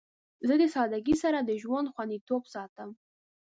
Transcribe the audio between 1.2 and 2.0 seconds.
سره د ژوند